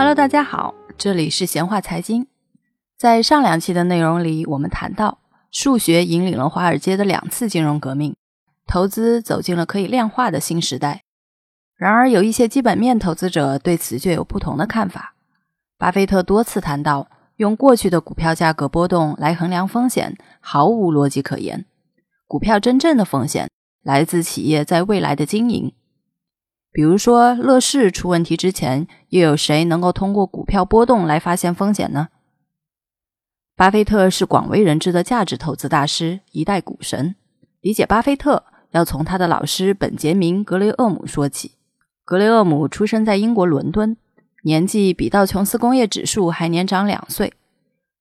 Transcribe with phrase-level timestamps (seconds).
[0.00, 2.26] Hello，大家好，这里是闲话财经。
[2.96, 5.18] 在上两期的内容里，我们谈到
[5.50, 8.16] 数学引领了华尔街的两次金融革命，
[8.66, 11.02] 投资走进了可以量化的新时代。
[11.76, 15.14] 然而，有一些基本面投资者对此却有不同的看法。
[15.76, 21.66] 巴菲特多次谈到，用过去的股票价格波动来衡量风险毫无逻辑可言。
[22.26, 23.50] 股票真正的风险
[23.82, 25.74] 来自企业在未来的经营。
[26.72, 32.08] 比如说，乐视出问题之前，又有谁能够通过股票波动来发现风险呢？
[33.56, 37.16] 巴菲特是广为人知的价值投资大师，一代股神。
[37.60, 41.52] 理解巴菲特，要从他的老师本杰明·格雷厄姆说起。
[42.04, 43.96] 格雷厄姆出生在英国伦敦，
[44.44, 47.34] 年纪比道琼斯工业指数还年长两岁。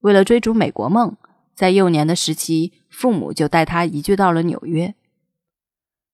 [0.00, 1.16] 为了追逐美国梦，
[1.54, 4.94] 在幼年的时期，父母就带他移居到了纽约。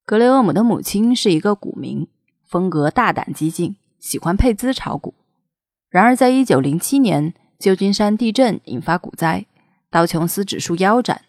[0.05, 2.07] 格雷厄姆的母亲是一个股民。
[2.51, 5.15] 风格大胆激进，喜欢配资炒股。
[5.89, 9.47] 然而，在一九零七年，旧金山地震引发股灾，
[9.89, 11.23] 道琼斯指数腰斩，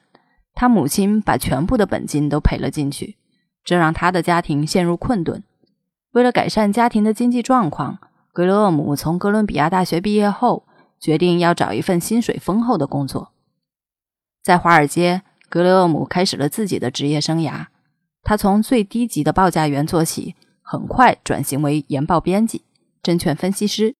[0.55, 3.17] 他母亲把全部的本金都赔了进去，
[3.63, 5.43] 这让他的家庭陷入困顿。
[6.13, 7.99] 为了改善家庭的经济状况，
[8.33, 10.65] 格雷厄姆从哥伦比亚大学毕业后，
[10.99, 13.31] 决定要找一份薪水丰厚的工作。
[14.41, 17.67] 在华尔街，格雷厄姆开始了自己的职业生涯。
[18.23, 20.33] 他从最低级的报价员做起。
[20.71, 22.61] 很快转型为研报编辑、
[23.03, 23.93] 证券分析师。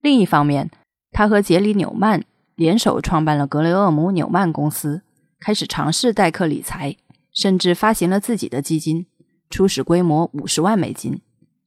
[0.00, 0.70] 另一方面，
[1.10, 2.22] 他和杰里纽曼
[2.54, 5.02] 联手创办了格雷厄姆纽曼公司，
[5.40, 6.94] 开始尝试代客理财，
[7.32, 9.06] 甚至发行了自己的基金，
[9.50, 11.20] 初始规模五十万美金。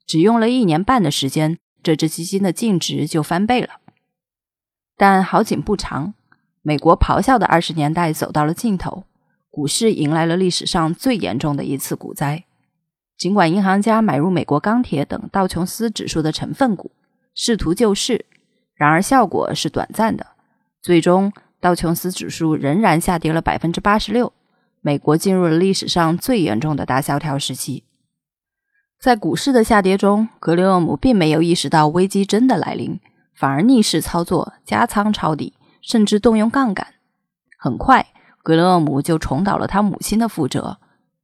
[0.07, 3.81] 只用了一年半的时间，这支基金的净值就翻倍了。
[4.95, 6.13] 但好景不长，
[6.61, 9.03] 美国咆哮的二十年代走到了尽头，
[9.49, 12.45] 股市迎来了历史上最严重的一次股灾。
[13.20, 16.92] 尽管银行家买入美国钢铁等道琼斯指数的成分股，
[17.36, 18.25] 试图救市，
[18.73, 20.25] 然而效果是短暂的。
[20.81, 24.31] 最终，道琼斯指数仍然下跌了百分之八十六，
[24.79, 27.84] 美国进入了历史上最严重的大萧条时期。
[28.97, 33.02] 在股市的下跌中，格雷厄姆并没有意识到危机真的来临，
[33.35, 36.88] 反而逆势操作，加仓抄底，甚至动用杠杆。
[37.58, 38.08] 很快，
[38.41, 40.79] 格雷厄姆就重蹈了他母亲的覆辙。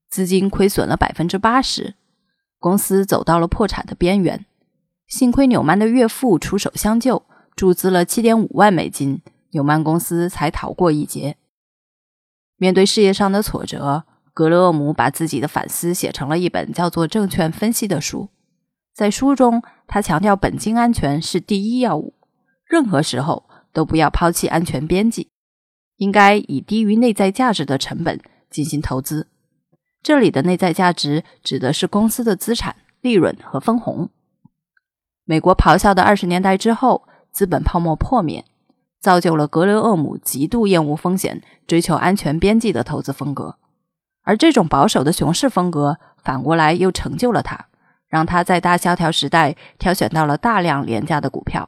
[0.09, 1.95] 资金亏损了百分之八十，
[2.59, 4.45] 公司走到了破产的边缘。
[5.07, 7.23] 幸亏纽曼的岳父出手相救，
[7.55, 9.21] 注资了七点五万美金，
[9.51, 11.37] 纽曼公司才逃过一劫。
[12.57, 18.29] 面对事业上的挫折，格雷厄姆把自己的反思写成了一本叫做《证券分析》的书。
[18.93, 22.13] 在书中，他强调本金安全是第一要务，
[22.65, 25.29] 任何时候都不要抛弃安全边际，
[25.97, 29.27] 应该以低于内在价值的成本进行投资。
[30.05, 34.11] 这里的内在价值指的是公司的资产、利润和分红。
[35.23, 38.45] 美国咆哮的二十年代之后，资本泡沫破灭，
[39.01, 43.57] 造就了格雷厄姆极度厌恶风险、追求安全边际的投资风格。
[44.21, 47.65] 而这种保守的熊市风格，反过来又成就了他，
[48.07, 51.67] 让他在大萧条时代挑选到了大量廉价的股票。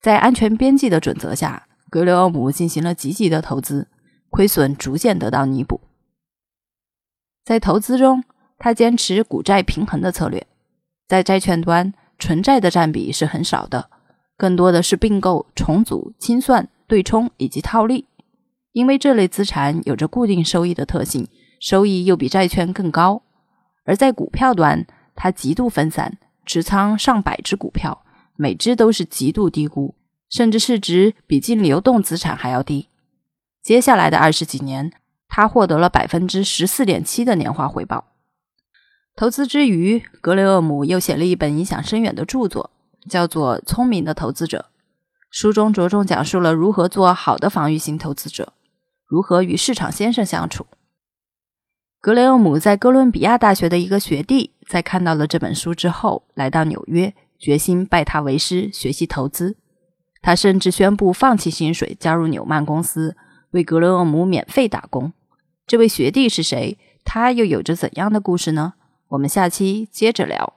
[0.00, 3.88] 在安全边际的准则下，格雷厄姆进行了积极的投资，
[4.30, 5.82] 亏损逐渐得到弥补。
[7.50, 8.22] 在投资中，
[8.60, 10.46] 他坚持股债平衡的策略。
[11.08, 13.90] 在债券端，纯债的占比是很少的，
[14.36, 18.06] 更多的是并购、重组、清算、对冲以及套利。
[18.70, 21.26] 因为这类资产有着固定收益的特性，
[21.58, 23.20] 收益又比债券更高。
[23.84, 28.04] 而在股票端，他极度分散，持仓上百只股票，
[28.36, 29.96] 每只都是极度低估，
[30.28, 32.86] 甚至市值比净流动资产还要低。
[33.60, 34.92] 接下来的二十几年。
[35.30, 38.08] 他获得了百分之十四点七的年化回报。
[39.16, 42.70] 投资之余，格雷厄姆又写了一本影响深远的著作，
[43.08, 44.66] 叫做《聪明的投资者》。
[45.30, 48.52] 书中着重讲述了如何做好的防御型投资者，
[49.06, 50.66] 如何与市场先生相处。
[52.00, 59.56] 格雷厄姆在哥伦比亚大学的一个学弟在看到了这本书之后，来到纽约，决心拜他为师学习投资。
[60.22, 63.16] 他甚至宣布放弃薪水，加入纽曼公司，
[63.50, 65.12] 为格雷厄姆免费打工。
[65.70, 66.76] 这位学弟是谁？
[67.04, 68.72] 他又有着怎样的故事呢？
[69.10, 70.54] 我们下期接着聊。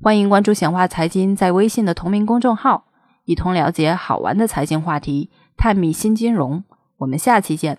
[0.00, 2.84] 欢迎关注“显化财经”在微信的同名公众号，
[3.24, 6.62] 一同了解好玩的财经话题，探秘新金融。
[6.98, 7.78] 我们下期见。